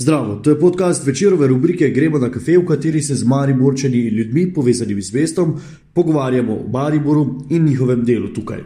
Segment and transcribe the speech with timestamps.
[0.00, 4.14] Zdravo, to je podcast večerove rubrike Gremo na kafe, v kateri se z mariborčani in
[4.14, 5.56] ljudmi povezanimi z mestom
[5.92, 8.60] pogovarjamo o Mariboru in njihovem delu tukaj.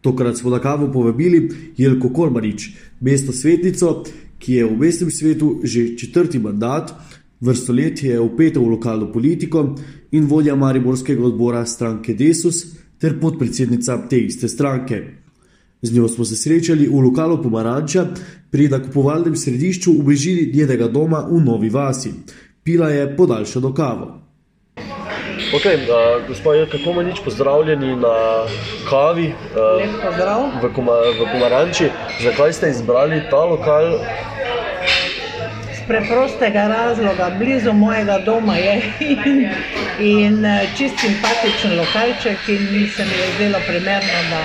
[0.00, 2.70] Tokrat smo na kavo povabili Jelko Kormarič,
[3.00, 4.04] mesto svetnico,
[4.38, 6.94] ki je v mestnem svetu že četrti mandat,
[7.40, 9.74] vrsto let je upeta v lokalno politiko
[10.12, 12.64] in vodja mariborskega odbora stranke Desus
[12.98, 15.17] ter podpredsednica te iste stranke.
[15.82, 18.06] Z njo smo se srečali v lokalu Pomaranča
[18.50, 22.10] pri nakupovalnem središču v bližini njenega doma v Novi Vasi.
[22.64, 24.18] Pila je podaljšano kavo.
[25.54, 28.44] Okay, uh, gospod Jelka Komanič, pozdravljeni na
[28.90, 31.88] kavi uh, v, Koma, v Pomaranči.
[32.22, 34.02] Zakaj ste izbrali ta lokal?
[35.78, 39.46] Z preprostega razloga, blizu mojega doma je in,
[40.00, 40.36] in
[40.76, 44.42] čist simpatičen lokalček in mi se mi je zdelo primerno, da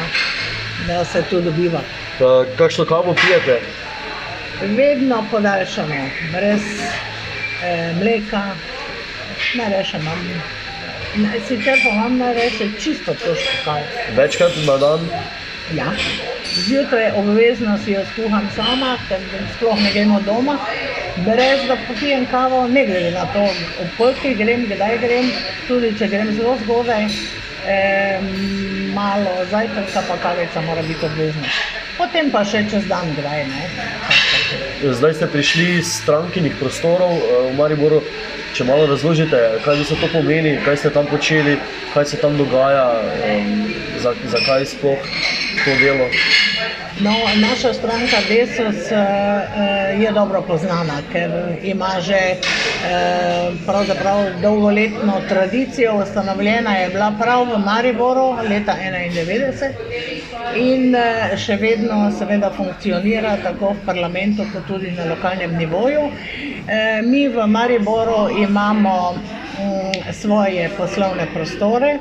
[0.88, 1.82] da se tu dobiva.
[2.58, 3.62] Kakšno kavo pijete?
[4.62, 6.62] Vedno podaljšamo, brez
[7.64, 8.42] eh, mleka,
[9.56, 10.02] ne rečem.
[11.48, 13.84] Sicer pa vam ne rečem čisto toško kavo.
[14.16, 15.10] Večkrat na dan?
[15.76, 15.92] Ja.
[16.68, 19.20] Zjutraj obvezno si jo skuham sama, ker
[19.56, 20.58] sploh ne gremo doma.
[21.18, 23.44] Brez da popijem kavo, ne glede na to,
[23.82, 25.32] ob koliko grem, kdaj grem,
[25.68, 27.06] tudi če grem zelo zgodaj
[27.68, 28.20] eh,
[28.94, 31.48] malo zajtrka, pa kavica mora biti obvezna.
[31.98, 33.46] Potem pa še čez dan kdaj.
[34.84, 38.02] Zdaj ste prišli iz strankinih prostorov v Mariboru.
[38.54, 41.58] Če malo razložite, kaj se to pomeni, kaj ste tam počeli,
[41.94, 42.86] kaj se tam dogaja,
[44.30, 45.02] zakaj sploh
[45.66, 46.06] to delo.
[47.02, 51.32] No, naša stranka Desus uh, je dobro poznana, ker
[51.64, 52.36] ima že
[53.66, 56.04] uh, dolgoletno tradicijo.
[56.04, 59.72] Ustanovljena je bila prav v Mariboru leta 1991
[60.56, 66.02] in uh, še vedno seveda funkcionira tako v parlamentu, kot tudi na lokalnem nivoju.
[66.02, 66.12] Uh,
[67.10, 69.18] mi v Mariboru imamo um,
[70.14, 72.00] svoje poslovne prostore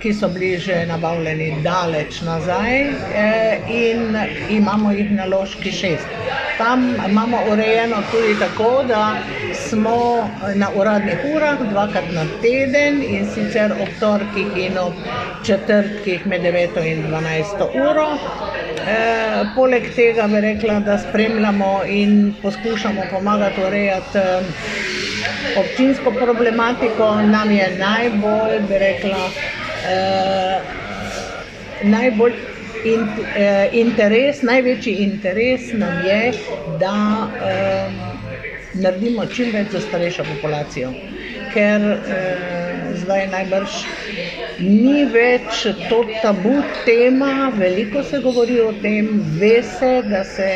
[0.00, 2.80] ki so bili že nabavljeni daleč nazaj
[3.68, 4.16] in
[4.50, 6.06] imamo jih na loški šest.
[6.58, 9.16] Tam imamo urejeno tudi tako, da
[9.54, 14.92] smo na uradnih urah dvakrat na teden in sicer ob torkih in ob
[15.46, 18.08] četrtkih med 9 in 12 uro.
[18.88, 24.18] E, poleg tega bi rekla, da spremljamo in poskušamo pomagati urejati
[25.56, 29.30] občinsko problematiko nam je najbolj, bi rekla,
[29.88, 30.60] eh,
[31.82, 32.32] najbolj
[32.84, 36.32] in, eh, interes, največji interes nam je,
[36.80, 37.90] da eh,
[38.74, 40.92] naredimo čim več za starejšo populacijo.
[41.54, 43.78] Ker eh, zdaj najbrž
[44.58, 49.08] ni več to tabu tema, veliko se govori o tem,
[49.40, 50.50] ve se, da se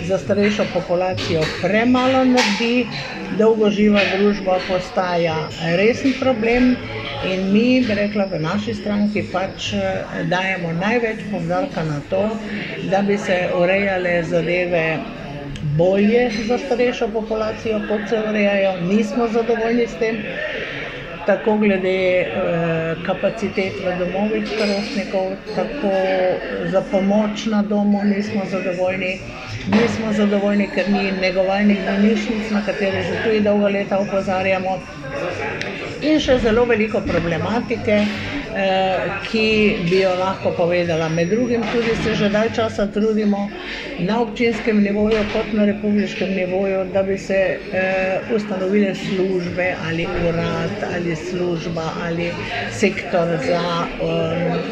[0.00, 2.86] za starejšo populacijo premalo naredi,
[3.38, 5.36] dolgoživa družba postaja
[5.76, 6.76] resen problem
[7.24, 12.24] in mi, bi rekla, v naši stranki pač eh, dajemo največ povdarka na to,
[12.90, 14.98] da bi se urejale zadeve
[15.76, 18.80] bolje za starejšo populacijo, kot se urejajo.
[18.80, 20.22] Nismo zadovoljni s tem
[21.26, 25.92] tako glede eh, kapacitet v domovih starostnikov, tako
[26.72, 29.18] za pomoč na domu nismo zadovoljni.
[29.66, 34.78] Nismo zadovoljni, ker ni negovalnih bolnišnic, na katere že tudi dolga leta opozarjamo.
[36.00, 37.96] In še zelo veliko problematike,
[38.54, 39.46] eh, ki
[39.90, 41.08] bi jo lahko povedala.
[41.08, 43.48] Med drugim tudi se že dalj časa trudimo
[43.98, 47.40] na občinskem nivoju, kot na republiškem nivoju, da bi se
[47.72, 52.30] eh, ustanovile službe ali urad ali služba ali
[52.70, 53.64] sektor za
[53.98, 54.62] um,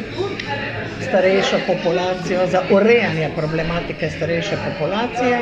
[1.09, 5.39] starejšo populacijo, za urejanje problematike starejše populacije.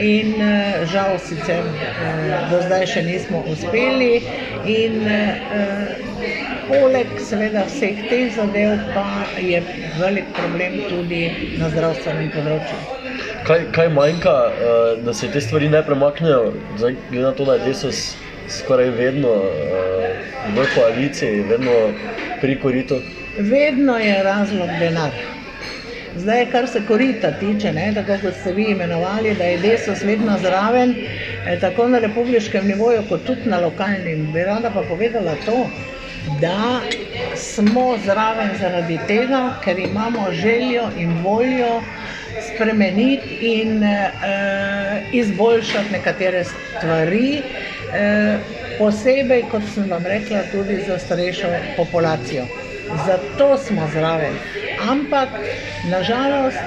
[0.00, 4.22] In uh, žal sicer uh, do zdaj še nismo uspeli.
[4.66, 6.08] In, uh,
[6.68, 9.04] Poleg seveda vseh teh zadev pa
[9.40, 9.62] je
[9.96, 11.20] velik problem tudi
[11.56, 12.80] na zdravstvenem področju.
[13.46, 14.34] Kaj, kaj manjka,
[15.00, 18.02] da se te stvari ne premaknejo, Zdaj, glede na to, da je desus
[18.58, 19.32] skoraj vedno
[20.58, 21.78] v koaliciji, vedno
[22.42, 23.00] pri koritu?
[23.38, 25.10] Vedno je razlog denar.
[26.16, 30.38] Zdaj, kar se korita tiče, ne, tako kot ste vi imenovali, da je desus vedno
[30.42, 30.94] zraven,
[31.46, 34.32] eh, tako na republiškem nivoju, kot tudi na lokalnem.
[34.32, 35.70] Bi rada pa povedala to,
[36.40, 36.80] da
[37.36, 41.82] smo zraven zaradi tega, ker imamo željo in voljo
[42.54, 43.88] spremeniti in uh,
[45.12, 47.42] izboljšati nekatere stvari.
[47.88, 48.40] Uh,
[48.78, 51.46] posebej, kot sem vam rekla, tudi za starejšo
[51.76, 52.67] populacijo.
[52.96, 54.34] Zato smo zraven.
[54.80, 55.28] Ampak,
[55.82, 56.58] nažalost,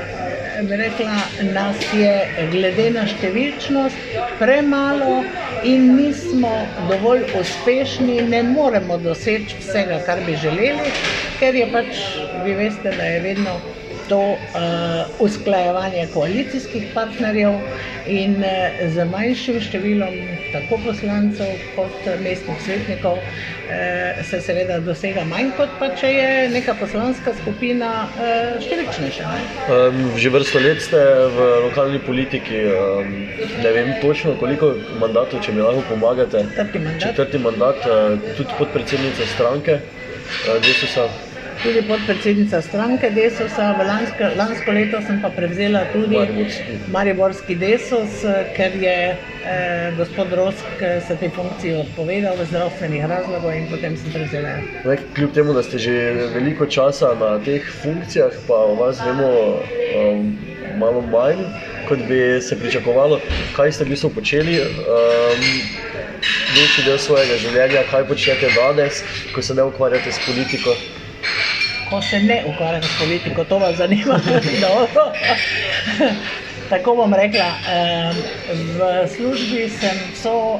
[0.61, 1.15] bi rekla,
[1.53, 2.13] nas je
[2.51, 3.97] glede na številčnost
[4.37, 5.23] premalo
[5.63, 6.51] in nismo
[6.81, 10.91] dovolj uspešni, ne moremo doseči vsega, kar bi želeli,
[11.39, 12.01] ker je pač,
[12.43, 13.57] vi veste, da je vedno
[14.11, 17.53] to uh, usklajevanje koalicijskih partnerjev
[18.11, 20.17] in uh, z manjšim številom
[20.51, 26.27] tako poslancev kot mestnih svetnikov uh, se seveda dosega manj, kot pa če je
[26.57, 29.31] neka poslanska skupina uh, številčnejša.
[29.77, 30.99] Um, že vrsto let ste
[31.37, 33.15] v lokalni politiki, um,
[33.63, 36.43] ne vem točno koliko mandatov, če mi lahko pomagate.
[36.51, 37.07] Četrti mandat.
[37.07, 39.79] Četrti mandat, uh, tudi podpredsednica stranke.
[40.51, 41.30] Uh,
[41.63, 43.75] tudi podpredsednica stranke Desosa.
[43.87, 48.21] Lansko, lansko leto sem pa prevzela tudi Mariborski, Mariborski Desos,
[48.55, 48.95] ker je
[49.45, 54.55] eh, gospod Rosk eh, se te funkcije odpovedal v zdravstvenih razlogov in potem sem prevzela.
[54.85, 55.97] Ne, kljub temu, da ste že
[56.33, 60.33] veliko časa na teh funkcijah, pa o vas vemo um,
[60.77, 61.45] malo manj,
[61.89, 63.21] kot bi se pričakovalo,
[63.55, 64.59] kaj ste v bistvu počeli.
[64.61, 65.89] Um,
[66.51, 68.99] Večji del svojega življenja, kaj počnete danes,
[69.33, 70.75] ko se ne ukvarjate s politiko?
[71.91, 74.19] Ko se ne ukvarjam s politiko, to vas zanima.
[76.71, 77.49] Tako bom rekla,
[78.77, 80.59] v službi sem vso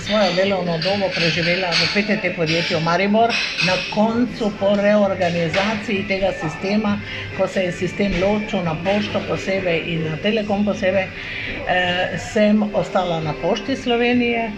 [0.00, 3.30] svojo delovno dobo preživela v PTT podjetju Maribor.
[3.66, 6.98] Na koncu, po reorganizaciji tega sistema,
[7.38, 11.06] ko se je sistem ločil na pošto posebej in na telekom posebej,
[12.32, 14.50] sem ostala na pošti Slovenije.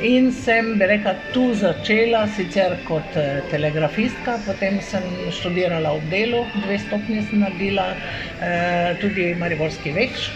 [0.00, 6.40] In sem, bi rekla, tu začela, sicer kot eh, telegrafistka, potem sem študirala v delu,
[6.64, 7.84] dve stopnje sem naredila,
[8.40, 10.30] eh, tudi Mariborski več,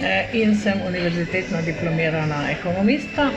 [0.00, 3.30] eh, in sem univerzitetno diplomirana ekonomistka.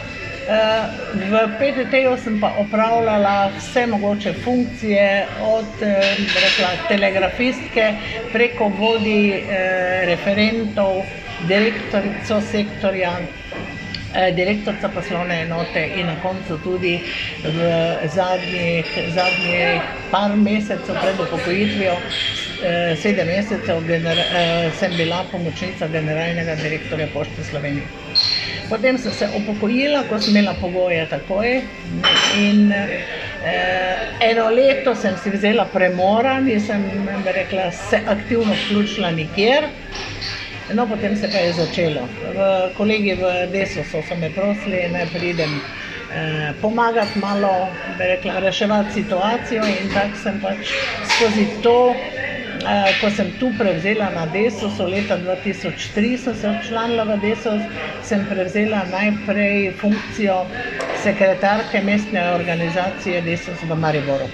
[0.47, 7.89] V PTT-ju sem pa opravljala vse mogoče funkcije, od rekla, telegrafistke
[8.31, 9.43] preko vodi
[10.07, 11.01] referentov,
[11.51, 13.11] direktorico sektorja,
[14.35, 16.99] direktorica poslovne enote in na koncu tudi
[17.43, 17.57] v
[18.13, 19.81] zadnjih, zadnjih
[20.11, 27.83] par mesecev pred upokojitvijo, eh, sedem mesecev, eh, sem bila pomočnica generalnega direktorja Pošte Slovenije.
[28.69, 31.61] Potem sem se upokojila, ko sem imela pogoje takoj
[32.37, 32.73] in
[34.21, 36.83] eno leto sem si vzela premora, nisem
[37.25, 39.63] rekla, se aktivno vključila nikjer.
[40.73, 42.01] No, potem se je začelo.
[42.35, 45.61] V, kolegi v Desosu so me prosili, naj pridem
[46.11, 47.69] eh, pomagati malo,
[47.99, 50.73] rekla, reševati situacijo in tako sem pač
[51.07, 57.19] skozi to, eh, ko sem tu prevzela na Desosu, leta 2003 sem se včlanila v
[57.21, 57.63] Desos,
[58.03, 60.43] sem prevzela najprej funkcijo
[61.03, 64.27] sekretarke mestne organizacije Desos v Mariboru.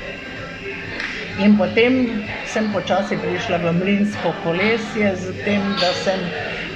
[1.41, 6.21] In potem sem počasi prišla v Mlinsko kolesje, z tem, da, sem,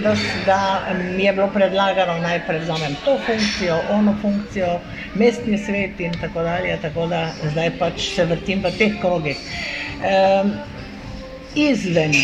[0.01, 0.17] da,
[0.49, 0.61] da
[0.97, 4.79] mi je bilo predlagano naj prevzamem to funkcijo, ono funkcijo,
[5.13, 6.73] mestni svet in tako dalje.
[6.81, 9.37] Tako da zdaj pač se vrtim v teh krogih.
[10.01, 10.57] Um,
[11.53, 12.17] izven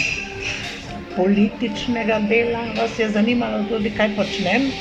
[1.13, 4.71] političnega dela vas je zanimalo tudi, kaj počnem.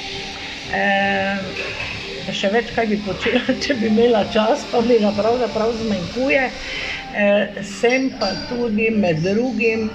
[0.72, 1.52] Um,
[2.31, 6.44] še več, kaj bi počela, če bi imela čas, pa mi ga pravzaprav zmanjkuje.
[6.49, 6.92] Eh,
[7.62, 9.91] sem pa tudi med drugim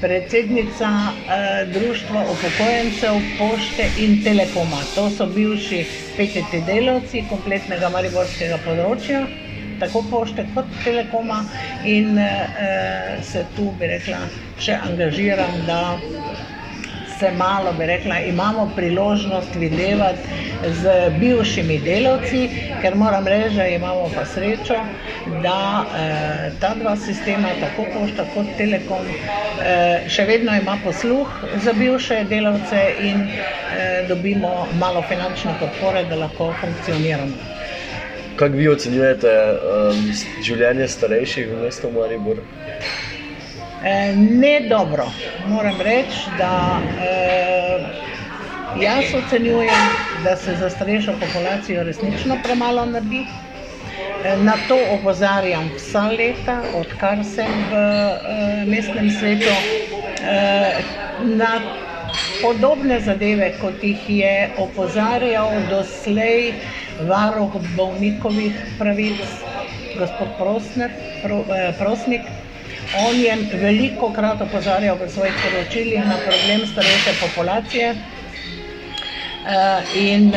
[0.00, 4.80] predsednica eh, Društva upokojencev Pošte in Telekoma.
[4.94, 5.84] To so bivši
[6.16, 9.26] PTT delavci kompletnega mariborskega področja,
[9.80, 11.42] tako Pošte kot Telekoma
[11.84, 14.22] in eh, se tu, bi rekla,
[14.60, 15.82] še angažiram, da
[17.20, 19.80] se malo, bi rekla, imamo priložnost videti
[20.82, 20.84] z
[21.20, 22.48] bivšimi delavci,
[22.82, 24.76] ker moram reči, da imamo pa srečo,
[25.42, 31.28] da eh, ta dva sistema, tako Pošta kot Telekom, eh, še vedno ima posluh
[31.64, 37.36] za bivše delavce in eh, dobimo malo finančne podpore, da lahko funkcioniramo.
[38.36, 39.98] Kako vi ocenjujete um,
[40.46, 42.40] življenje starejših v mestu Maribor?
[43.80, 45.12] Eh, ne dobro.
[45.36, 46.52] Moram reči, da
[46.94, 47.86] eh,
[48.72, 53.22] jaz ocenjujem, da se za starejšo populacijo resnično premalo naredi.
[54.18, 59.56] Eh, na to opozarjam vsa leta, odkar sem v eh, mestnem svetu.
[60.20, 60.84] Eh,
[61.16, 61.52] na
[62.40, 66.60] podobne zadeve, kot jih je opozarjal doslej
[66.98, 69.24] varuh bolnikovih pravic,
[69.92, 72.30] gospod Prosner, Pro, eh, Prosnik.
[72.92, 77.92] On je veliko krat opozarjal v svojih poročilih na problem starejše populacije.
[79.90, 80.32] In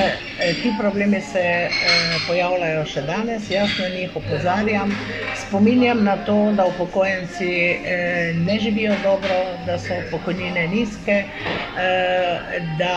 [0.55, 1.41] ti problemi se
[2.23, 4.93] pojavljajo še danes, jaz na njih opozarjam.
[5.33, 7.49] Spominjam na to, da upokojenci
[8.37, 11.17] ne živijo dobro, da so pokojnine nizke,
[12.75, 12.95] da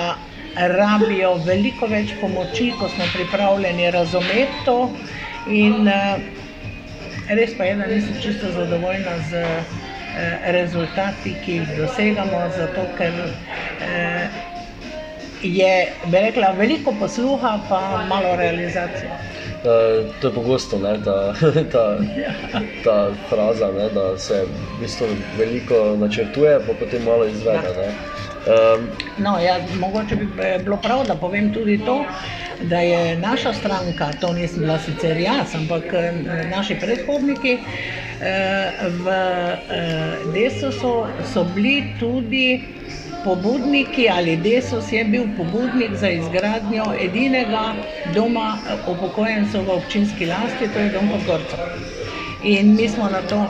[0.69, 4.79] rabijo veliko več pomoči, ko smo pripravljeni razumeti to.
[5.47, 5.89] In
[7.29, 9.45] res pa je, da nisem čisto zadovoljna z
[10.53, 13.13] rezultati, ki jih dosegamo, zato ker
[15.43, 19.11] je, bi rekla, veliko posluha, pa malo realizacije.
[19.57, 21.35] Uh, to je pogosto ne, ta,
[21.73, 21.99] ta,
[22.85, 25.07] ta fraza, ne, da se v bistvu
[25.39, 27.93] veliko načrtuje, pa potem malo izvede.
[28.47, 30.27] Um, no, ja, mogoče bi
[30.65, 32.05] bilo prav, da povem tudi to,
[32.63, 35.83] da je naša stranka, to nisem bila sicer jaz, ampak
[36.51, 37.59] naši predhodniki
[39.03, 39.11] v
[40.33, 42.61] Desusu so bili tudi
[43.25, 47.75] pobudniki ali Desus je bil pobudnik za izgradnjo edinega
[48.15, 51.57] doma upokojencev v občinski lasti, to je dom pod Gorco.
[52.43, 53.47] In mi smo na to,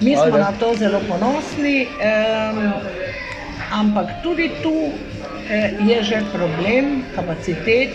[0.00, 1.86] mi smo na to zelo ponosni.
[1.86, 3.09] Um,
[3.70, 4.92] ampak tudi tu
[5.50, 7.90] eh, je že problem kapacitet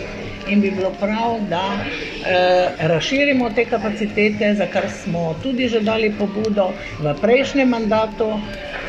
[0.48, 6.12] in bi bilo prav, da eh, razširimo te kapacitete, za kar smo tudi že dali
[6.18, 8.40] pobudo v prejšnjem mandatu.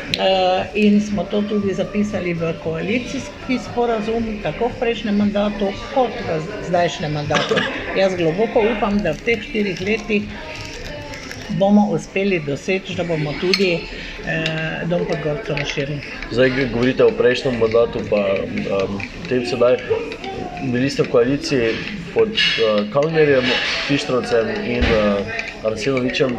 [0.08, 6.38] Uh, in smo to tudi zapisali v koalicijski sporazum, tako v prejšnjem mandatu, kot v
[6.64, 7.60] zdajšnjem mandatu.
[7.92, 10.24] Jaz globoko upam, da v teh štirih letih
[11.50, 13.72] bomo uspeli doseči, da bomo tudi
[14.26, 16.00] eh, dom pod Gorco razširili.
[16.30, 18.24] Zdaj, govorite o prejšnjem mandatu, pa
[18.84, 19.76] um, tem sedaj.
[20.72, 21.70] Bili ste v koaliciji
[22.14, 23.44] pod uh, Kalnerjem,
[23.88, 26.34] Pištrovcem in uh, Arsenovičem.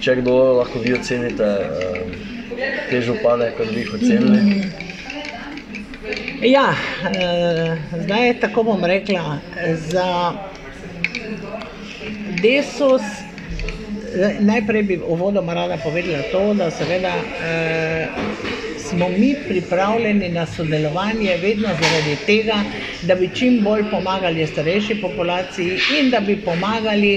[0.00, 4.38] Če kdo lahko vi ocenite uh, te župane, kot bi jih ocenili?
[4.40, 4.90] Mm -hmm.
[6.42, 6.74] Ja,
[7.04, 9.38] eh, zdaj tako bom rekla.
[9.76, 10.32] Za
[12.42, 13.02] Desus
[14.40, 18.08] Najprej bi uvodoma rada povedala to, da seveda eh,
[18.78, 22.64] smo mi pripravljeni na sodelovanje vedno zaradi tega,
[23.00, 27.14] da bi čim bolj pomagali starejši populaciji in da bi pomagali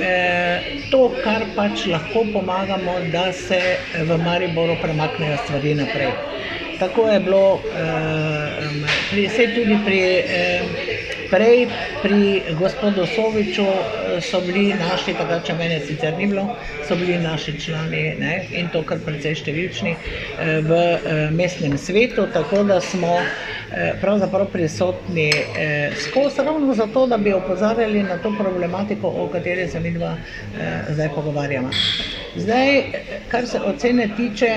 [0.00, 3.60] eh, to, kar pač lahko pomagamo, da se
[4.04, 6.12] v Mariboru premaknejo stvari naprej.
[6.78, 10.00] Tako je bilo eh, tudi pri.
[10.00, 10.95] Eh,
[11.30, 11.66] Prej
[12.02, 16.44] pri gospodu Soviču eh, so bili naši, takrat če mene sicer ni bilo,
[16.86, 22.28] so bili naši člani ne, in to kar precej številčni eh, v eh, mestnem svetu,
[22.32, 23.18] tako da smo
[24.00, 25.24] pravzaprav prisotni
[25.98, 30.12] skozi ravno zato, da bi opozarjali na to problematiko, o kateri se mi dva
[30.94, 31.72] zdaj pogovarjamo.
[32.36, 32.70] Zdaj,
[33.28, 34.52] kar se ocene tiče,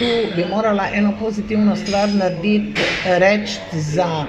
[0.00, 2.82] tu bi morala eno pozitivno stvar narediti,
[3.22, 4.26] reči za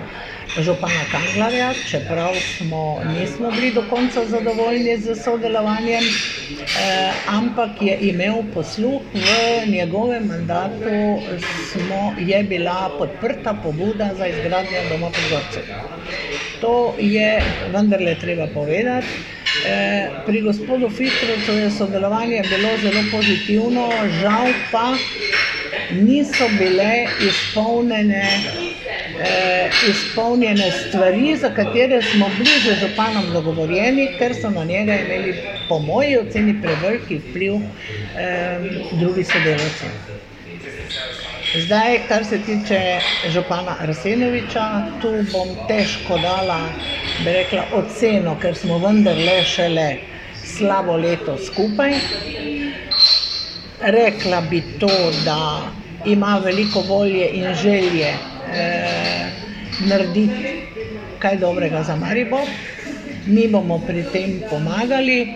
[0.61, 8.43] župana Kanglarja, čeprav smo, nismo bili do konca zadovoljni z sodelovanjem, eh, ampak je imel
[8.53, 9.27] posluh v
[9.71, 15.63] njegovem mandatu, smo, je bila podprta pobuda za izgradnjo doma pod Gorcem.
[16.59, 19.07] To je vendarle treba povedati.
[19.65, 24.97] Eh, pri gospodu Fitrovcu je sodelovanje bilo zelo pozitivno, žal pa
[25.89, 28.43] niso bile izpolnjene
[29.89, 35.35] izpolnjene stvari, za katere smo bili z županom dogovorjeni, ker so na njega imeli,
[35.69, 38.59] po moji oceni, preveliki vpliv eh,
[38.91, 39.85] drugi sodelavci.
[41.55, 42.99] Zdaj, kar se tiče
[43.29, 46.59] župana Arsenoviča, tu bom težko dala,
[47.23, 49.95] bi rekla, oceno, ker smo vendarle šele
[50.43, 51.93] slabo leto skupaj.
[53.81, 55.61] Rekla bi to, da
[56.05, 58.36] ima veliko volje in želje eh,
[59.79, 60.57] narediti
[61.19, 62.47] kaj dobrega za Maribor.
[63.27, 65.33] Mi bomo pri tem pomagali,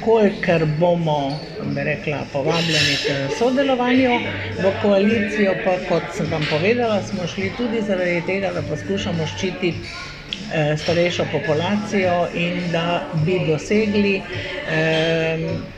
[0.00, 1.38] kolikor bomo,
[1.76, 4.20] rekla, povabljeni k sodelovanju
[4.58, 9.72] v koalicijo, pa kot sem vam povedala, smo šli tudi zaradi tega, da poskušamo ščititi
[10.52, 12.86] eh, starejšo populacijo in da
[13.26, 14.14] bi dosegli
[14.70, 15.77] eh,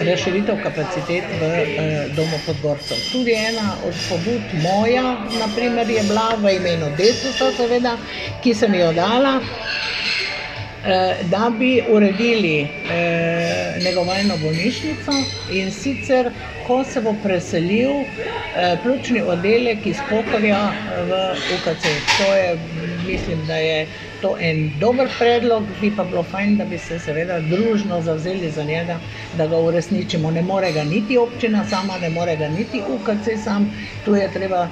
[0.00, 2.96] razširitev kapacitet v eh, domu podgorcev.
[3.12, 7.96] Tudi ena od pobud moja, naprimer, je bila v imenu Desusa, seveda,
[8.42, 15.12] ki sem jo dala, eh, da bi uredili eh, negovalno bolnišnico
[15.52, 16.32] in sicer
[16.66, 20.72] ko se bo preselil eh, pljučni oddelek iz Pokorja
[21.08, 21.20] v
[21.54, 21.84] UKC.
[22.18, 22.58] To je,
[23.06, 23.86] mislim, da je
[24.20, 28.64] to en dober predlog, bi pa bilo fajn, da bi se seveda družno zavzeli za
[28.64, 28.98] njega,
[29.36, 30.30] da ga uresničimo.
[30.30, 33.70] Ne more ga niti občina sama, ne more ga niti UKC sam.
[34.04, 34.68] Tu je treba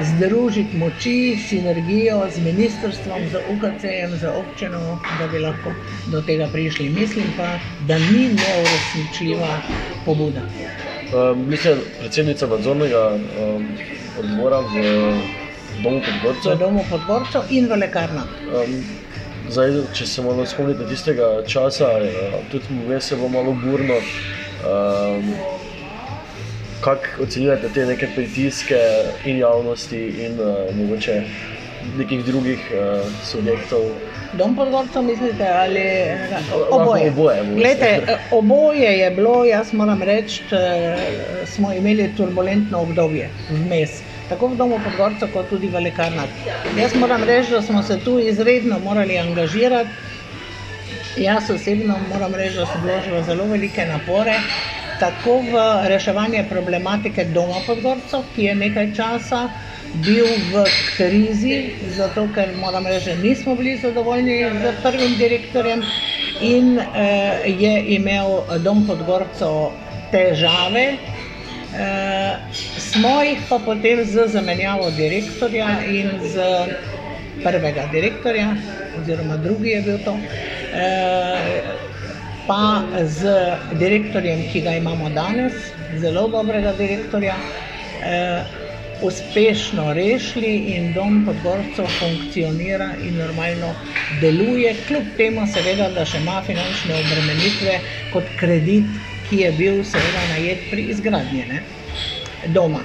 [0.00, 5.72] združiti moči, sinergijo z ministrstvom, z UKC-jem, z občino, da bi lahko
[6.06, 6.88] do tega prišli.
[6.88, 9.60] Mislim pa, da ni neuresničljiva
[10.04, 10.40] pobuda.
[11.06, 13.66] Um, mislim, predsednica nadzornega um,
[14.18, 14.74] odbora v
[15.82, 16.54] domu Podgorca.
[16.54, 18.28] V domu Podgorca in v lekarnah.
[18.52, 18.80] Um,
[19.50, 24.00] zdaj, če se malo spomnite tistega časa, uh, tudi vmes je bilo malo burno.
[24.64, 25.34] Um,
[26.80, 28.78] Kako ocenjujete te neke pritiske
[29.24, 31.22] in javnosti, in uh, mogoče
[31.98, 33.88] nekih drugih uh, subjektov?
[34.36, 35.84] Dom pod gorcem, mislite, ali
[36.70, 37.10] oboje?
[37.10, 40.42] Oboje, Glede, oboje je bilo, jaz moram reči,
[41.46, 46.28] smo imeli turbulentno obdobje vmes tako v domu podgorca, kot tudi v lekarnah.
[46.78, 49.90] Jaz moram reči, da smo se tu izredno morali angažirati.
[51.16, 54.34] Jaz osebno moram reči, da sem vložila zelo velike napore,
[55.00, 59.46] tako v reševanje problematike doma podgorcev, ki je nekaj časa
[60.04, 60.64] bil v
[60.96, 61.56] krizi,
[61.96, 65.84] zato ker moram reči, da nismo bili zadovoljni z prvim direktorjem
[66.40, 69.70] in eh, je imel dom podgorcev
[70.12, 70.96] težave,
[72.78, 76.40] smo jih pa potem z zamenjavo direktorja in z
[77.42, 78.54] prvega direktorja,
[79.00, 80.20] oziroma drugi je bil to, uh,
[82.46, 83.34] pa z
[83.78, 85.52] direktorjem, ki ga imamo danes,
[86.00, 88.66] zelo dobrega direktorja, uh,
[89.02, 93.74] uspešno rešili in dom podgorcev funkcionira in normalno
[94.20, 97.76] deluje, kljub temu seveda, da še ima finančne obremenitve
[98.14, 98.88] kot kredit
[99.28, 101.62] ki je bil seveda najet pri izgradnji ne,
[102.54, 102.80] doma.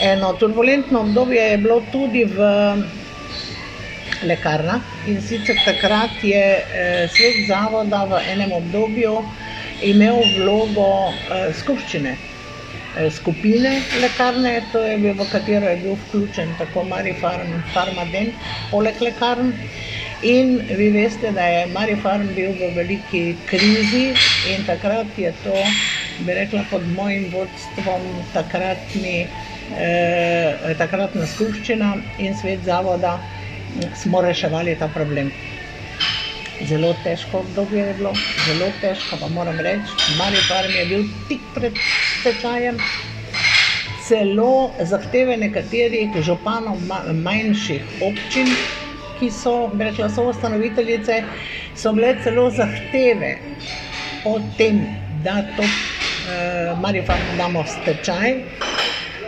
[0.00, 2.46] Eno turbulentno obdobje je bilo tudi v
[4.22, 9.14] lekarnah in sicer takrat je eh, svet zavoda v enem obdobju
[9.82, 12.16] imel vlogo eh, skupščine.
[12.96, 18.32] Eh, skupine lekarne, to je bil, v katero je bil vključen tako Marifarm, Farmaden,
[18.70, 19.52] poleg lekarn.
[20.26, 24.10] In vi veste, da je Marifarm bil v veliki krizi
[24.50, 25.54] in takrat je to,
[26.26, 28.02] bi rekla, pod mojim vodstvom
[28.34, 29.28] takratni,
[29.78, 33.20] eh, takratna skupščina in svet zavoda
[33.94, 35.30] smo reševali ta problem.
[36.68, 38.12] Zelo težko obdobje je bilo,
[38.46, 41.78] zelo težko, pa moram reči, Marifarm je bil tik pred
[42.20, 42.76] stečajem.
[44.08, 46.78] Celo zahteve nekaterih županov
[47.14, 48.54] manjših občin
[49.20, 51.22] ki so, rekla, so ustanoviteljice,
[51.76, 53.36] so bile celo zahteve
[54.24, 54.80] o tem,
[55.24, 57.04] da to uh, Marijo
[57.36, 58.34] damo stečaj.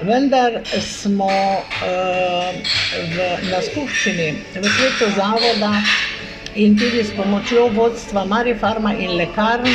[0.03, 2.55] Vendar smo uh,
[3.14, 5.75] v, na skupščini, v svetu zavoda
[6.55, 9.69] in tudi s pomočjo vodstva Marifarma in lekarn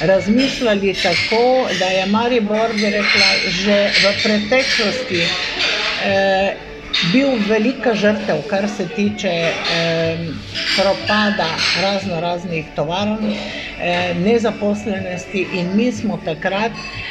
[0.00, 6.68] razmišljali tako, da je Maribor, bi rekla, že v preteklosti uh,
[7.12, 10.28] bil velika žrtev, kar se tiče eh,
[10.76, 11.46] propada
[11.82, 13.16] razno raznih tovarn,
[13.80, 17.07] eh, nezaposlenosti in mi smo takrat eh,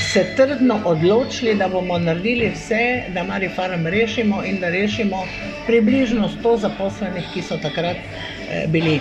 [0.00, 5.26] se trdno odločili, da bomo naredili vse, da Mari Farm rešimo in da rešimo
[5.66, 9.00] približno 100 zaposlenih, ki so takrat eh, bili.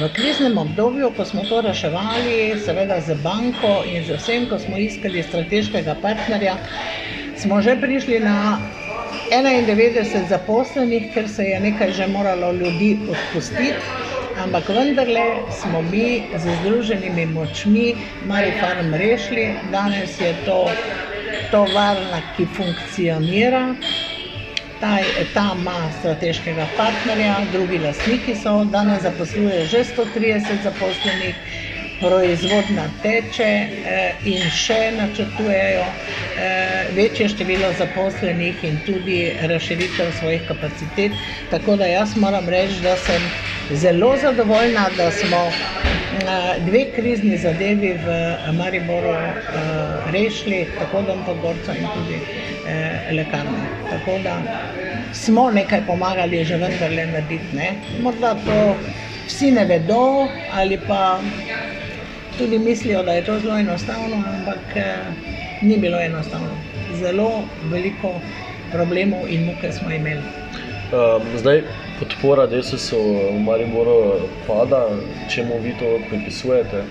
[0.00, 4.76] V kriznem obdobju, ko smo to reševali, seveda z banko in z vsem, ko smo
[4.76, 6.56] iskali strateškega partnerja,
[7.36, 8.58] smo že prišli na
[9.30, 14.07] 91 zaposlenih, ker se je nekaj že moralo ljudi odpustiti.
[14.38, 17.94] Ampak vendarle smo mi z združenimi močmi
[18.26, 19.50] Marifarm rešili.
[19.72, 20.70] Danes je to
[21.50, 23.74] tovarna, ki funkcionira.
[24.80, 24.98] Ta,
[25.34, 31.34] ta ima strateškega partnerja, drugi lastniki so, danes zaposluje že 130 zaposlenih,
[32.00, 39.18] proizvodna teče eh, in še načrtujejo eh, večje število zaposlenih in tudi
[39.50, 41.12] razširitev svojih kapacitet.
[41.50, 43.22] Tako da jaz moram reči, da sem
[43.70, 48.18] zelo zadovoljna, da smo eh, dve krizni zadevi v
[48.58, 49.16] Mariboru
[50.12, 52.20] rešili, tako dom Podgorca in tudi
[53.12, 53.66] lekarne.
[53.90, 54.38] Tako da
[55.12, 57.56] smo nekaj pomagali že vendarle narediti.
[57.56, 57.72] Ne?
[58.02, 58.76] Morda to
[59.28, 61.20] vsi ne vedo ali pa
[62.38, 64.96] tudi mislijo, da je to zelo enostavno, ampak eh,
[65.62, 66.48] ni bilo enostavno.
[67.00, 68.20] Zelo veliko
[68.72, 70.22] problemov in muke smo imeli.
[70.92, 71.62] Um, zdaj
[71.98, 72.96] podpora DSS-u
[73.36, 74.86] v Mariboru pada,
[75.28, 76.84] čemu vi to pripisujete?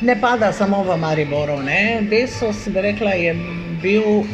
[0.00, 1.62] ne pada samo v Mariboru.
[1.62, 2.02] Ne.
[2.10, 3.34] Desos, bi rekla, je
[3.82, 4.26] bil uh,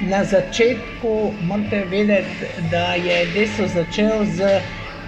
[0.00, 4.60] na začetku, morate vedeti, da je Desos začel z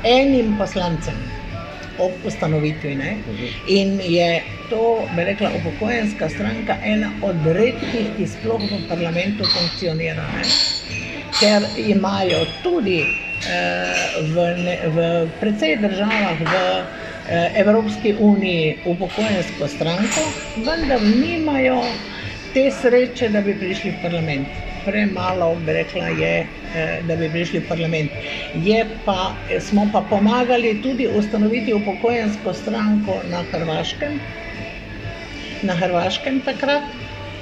[0.05, 1.38] enim poslancem
[1.99, 2.95] ob ustanovitvi.
[2.95, 3.17] Ne.
[3.67, 10.27] In je to, bi rekla, upokojenska stranka ena od redkih, ki sploh v parlamentu funkcionira.
[10.37, 10.45] Ne.
[11.39, 15.09] Ker imajo tudi uh, v, ne, v
[15.41, 20.25] precej državah v uh, Evropski uniji upokojensko stranko,
[20.65, 21.83] vendar nimajo
[22.55, 24.49] te sreče, da bi prišli v parlament.
[24.85, 26.58] Premalo bi rekla, je, eh,
[27.03, 28.11] da bi prišli v parlament.
[29.05, 34.19] Pa, smo pa pomagali tudi ustanoviti upokojensko stranko na Hrvaškem,
[35.63, 36.83] na Hrvaškem takrat.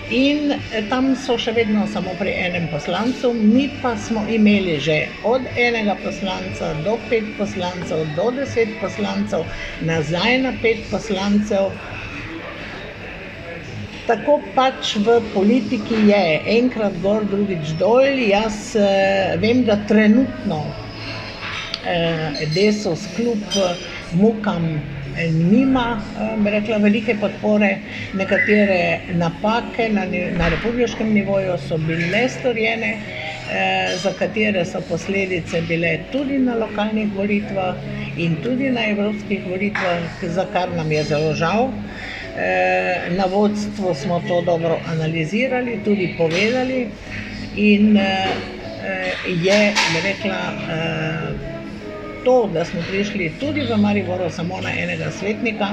[0.09, 0.53] In
[0.87, 5.97] tam so še vedno samo pri enem poslancu, mi pa smo imeli že od enega
[5.97, 9.43] poslanca do pet poslancev, do deset poslancev,
[9.83, 11.73] nazaj na pet poslancev.
[14.07, 16.25] Tako pač v politiki je,
[16.59, 18.07] enkrat gor, drugič dol.
[18.23, 20.61] Jaz eh, vem, da trenutno
[21.83, 23.43] eh, Desos kljub
[24.15, 24.69] mukam
[25.51, 26.03] nima
[26.45, 27.79] rekla, velike podpore,
[28.15, 30.05] nekatere napake na,
[30.39, 32.93] na republikanskem nivoju so bile storjene,
[33.51, 37.75] eh, za katere so posledice bile tudi na lokalnih volitvah
[38.17, 41.73] in tudi na evropskih volitvah, za kar nam je zelo žal.
[42.39, 46.89] Eh, na vodstvu smo to dobro analizirali, tudi povedali,
[47.57, 48.27] in eh,
[49.27, 50.39] je rekla,
[52.27, 55.69] to, da smo prišli tudi v Mariboru samo na enega svetnika,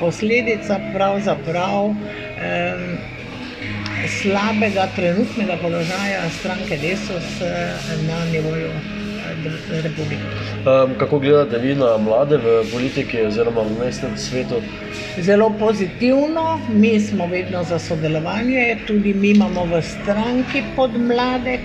[0.00, 2.74] posledica pravzaprav eh,
[4.20, 7.72] slabega trenutnega položaja stranke Desus eh,
[8.08, 8.70] na nivoju
[9.82, 10.22] republike.
[10.66, 14.62] Um, kako gledate vi na mlade v politiki oziroma v mestnem svetu?
[15.20, 21.60] Zelo pozitivno, mi smo vedno za sodelovanje, tudi mi imamo v stranki podmladek.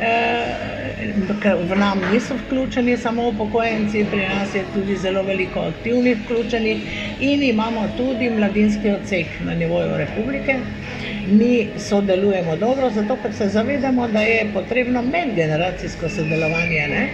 [0.00, 0.88] Eh,
[1.68, 6.78] v nam niso vključeni samo upokojenci, pri nas je tudi zelo veliko aktivnih vključenih
[7.20, 10.54] in imamo tudi mladinski odsek na nivoju republike.
[11.30, 16.86] Mi sodelujemo dobro, zato ker se zavedamo, da je potrebno medgeneracijsko sodelovanje.
[16.88, 17.08] Ne?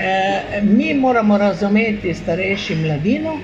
[0.00, 3.36] E, mi moramo razumeti starejši mladino,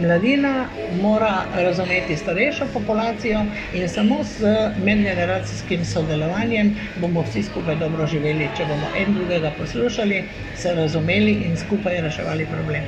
[0.00, 0.66] mladina
[1.02, 3.44] mora razumeti starejšo populacijo
[3.74, 4.40] in samo s
[4.84, 10.24] medgeneracijskim sodelovanjem bomo vsi skupaj dobro živeli, če bomo en drugega poslušali,
[10.56, 12.82] se razumeli in skupaj reševali problem.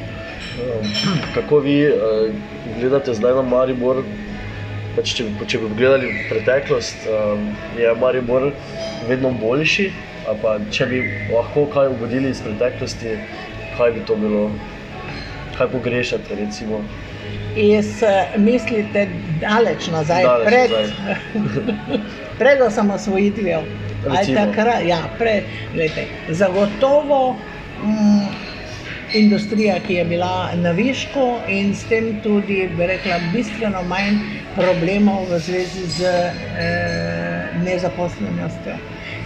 [1.35, 1.95] Kako vi uh,
[2.81, 4.05] gledate zdaj na Maribor?
[4.95, 8.53] Pač, če, če bi gledali preteklost, um, je Maribor
[9.09, 9.91] vedno boljši.
[10.41, 13.19] Pa, če bi lahko kaj ugodili iz preteklosti,
[13.77, 14.47] kaj bi to bilo?
[15.59, 16.35] kaj pogrešate?
[17.57, 19.09] Iz, eh, mislite,
[19.41, 20.71] daleč nazaj, daleč pred,
[22.41, 23.63] pred osamosvojitvijo.
[24.87, 24.99] Ja,
[26.29, 27.37] zagotovo
[27.83, 28.27] mm,
[29.15, 34.19] industrija, ki je bila na višku in s tem tudi, bi rekla, bistveno manj
[34.55, 38.77] problemov v zvezi z eh, nezaposlenostjo.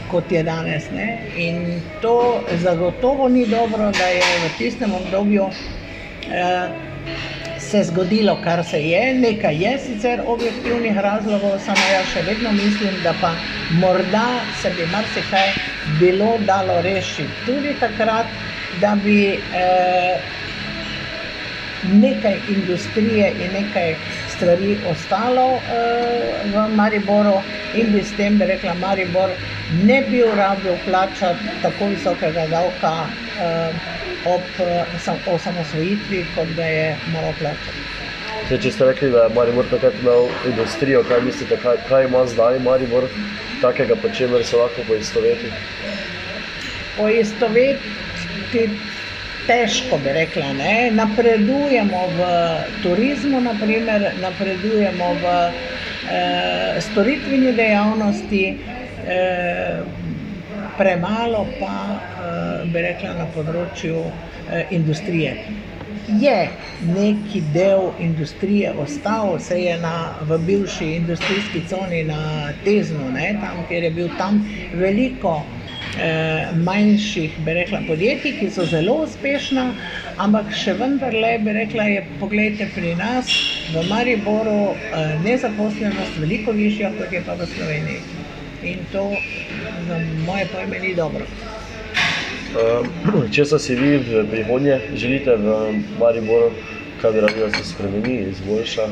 [0.09, 0.89] Kot je danes.
[0.91, 1.21] Ne?
[1.37, 5.51] In to zagotovo ni dobro, da je v tistem obdobju
[6.33, 6.69] Eh,
[7.59, 9.15] se zgodilo, kar se je.
[9.15, 13.33] Nekaj je sicer objektivnih razlogov, samo jaz še vedno mislim, da pa
[13.81, 14.27] morda
[14.63, 15.53] se bi marsikaj
[16.01, 18.27] bilo dalo rešiti tudi takrat,
[18.81, 20.21] da bi eh,
[21.93, 23.95] nekaj industrije in nekaj
[24.37, 27.41] stvari ostalo eh, v Mariboru
[27.75, 29.31] in bi s tem, rekla, Maribor
[29.85, 32.95] ne bi rabil plačati tako visokega davka.
[33.41, 37.85] Eh, ob uh, osamosvojitvi, kot da je malo plačati.
[38.47, 42.25] Zdaj, če ste rekli, da je Maribor takrat imel industrijo, kaj mislite, kaj, kaj ima
[42.27, 43.09] zdaj Maribor
[43.63, 45.53] takega, po čemer se lahko poistoveti?
[46.97, 48.69] Poistoveti
[49.49, 50.53] težko bi rekla.
[50.53, 50.75] Ne?
[50.95, 52.27] Napredujemo v
[52.83, 58.45] turizmu, naprimer, napredujemo v eh, storitveni dejavnosti.
[59.09, 59.81] Eh,
[60.79, 64.13] premalo pa, uh, bi rekla, na področju uh,
[64.71, 65.35] industrije.
[66.23, 66.37] Je
[66.95, 73.65] neki del industrije ostal, se je na, v bivši industrijski coni na Teznu, ne, tam,
[73.69, 74.39] kjer je bil tam
[74.79, 75.41] veliko
[75.97, 79.71] eh, manjših rekla, podjetij, ki so zelo uspešna,
[80.21, 83.33] ampak še vendarle bi rekla, je poglejte pri nas
[83.73, 88.03] v Mariboru eh, nezaposlenost veliko višja, kot je pa v Sloveniji.
[88.63, 89.05] In to
[89.89, 91.25] za moje pojme ni dobro.
[92.49, 95.59] Uh, če se si vi v prihodnje želite v
[96.01, 96.53] Mariboru,
[97.03, 98.89] kaj bi radi, da se spremeni, izboljša.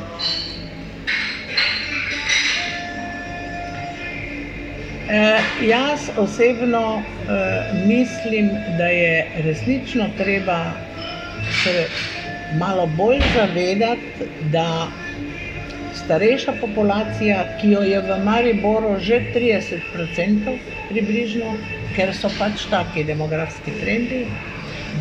[5.08, 10.64] Eh, jaz osebno eh, mislim, da je resnično treba
[11.62, 11.86] se
[12.58, 14.86] malo bolj zavedati, da
[15.94, 21.54] starejša populacija, ki jo je v Mariboru že 30%, približno,
[21.96, 24.26] ker so pač taki demografski trendi,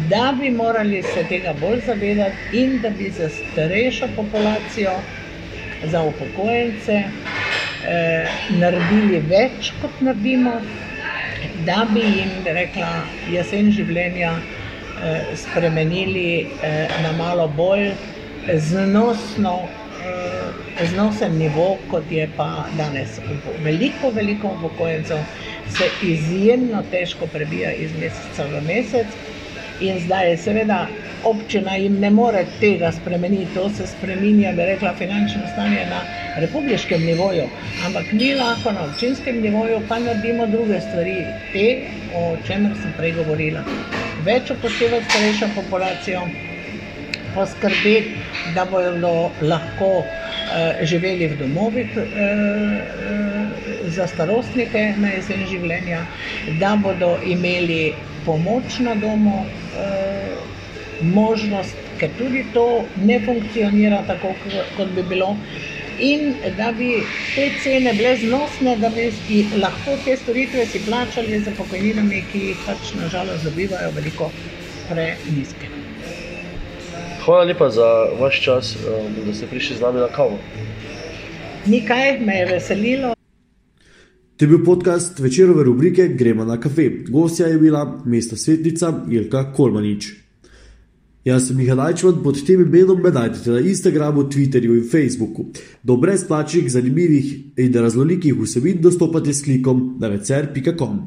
[0.10, 5.00] da bi morali se tega bolj zavedati in da bi za starejšo populacijo,
[5.84, 7.04] za upokojence,
[8.60, 10.56] naredili več, kot naredimo,
[11.66, 12.90] da bi jim rekla,
[13.32, 16.28] jesen življenja eh, spremenili
[16.64, 17.92] eh, na malo bolj
[18.70, 19.58] znosno.
[20.06, 20.34] Eh,
[20.92, 23.16] Znosen nivo, kot je pa danes.
[23.64, 25.22] Veliko, veliko upokojencev
[25.72, 29.16] se izjemno težko prebija iz meseca v mesec,
[29.80, 30.82] in zdaj je seveda
[31.24, 36.04] občina jim ne more tega spremeniti, to se spremenja, bi rekla, finančno stanje na
[36.38, 37.44] republiškem nivoju,
[37.86, 41.16] ampak mi lahko na občinskem nivoju pa naredimo druge stvari,
[41.54, 41.68] te,
[42.16, 43.64] o čemer sem prej govorila.
[44.26, 46.22] Več upoštevati starejšo populacijo,
[47.36, 48.16] poskrbeti,
[48.56, 56.06] da bodo lahko eh, živeli v domovih eh, eh, za starostnike na jesen življenja,
[56.60, 57.94] da bodo imeli
[58.26, 59.46] pomoč na domu,
[59.80, 60.36] eh,
[61.02, 64.34] možnost, ker tudi to ne funkcionira tako,
[64.78, 65.36] kot bi bilo.
[66.00, 67.04] In da bi
[67.36, 69.12] te cene bile znosne, da bi
[69.62, 74.30] lahko te storitve si plačali za pokojninami, ki jih pač nažalost dobivajo veliko
[74.90, 75.72] preniske.
[77.26, 77.88] Hvala lepa za
[78.20, 80.40] vaš čas, um, da ste prišli z nami na kavo.
[81.66, 83.14] Nikaj me je veselilo.
[84.38, 86.90] To je bil podcast večerove rubrike Gremo na kafe.
[87.10, 90.25] Gostja je bila mesta svetnica Ilka Kolmanič.
[91.26, 95.48] Jaz sem Miha Dajčman, pod tem imenom me najdete na Instagramu, Twitterju in Facebooku.
[95.82, 101.02] Do brezplačnih, zanimivih in raznolikih vsebin dostopate s klikom na vecer.com.